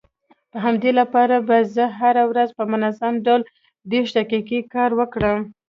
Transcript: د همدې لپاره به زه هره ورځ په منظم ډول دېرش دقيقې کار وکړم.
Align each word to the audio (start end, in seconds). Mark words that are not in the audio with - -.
د 0.51 0.53
همدې 0.65 0.91
لپاره 0.99 1.35
به 1.47 1.57
زه 1.75 1.85
هره 1.99 2.23
ورځ 2.31 2.49
په 2.57 2.63
منظم 2.73 3.13
ډول 3.25 3.41
دېرش 3.91 4.09
دقيقې 4.19 4.59
کار 4.73 4.89
وکړم. 4.99 5.39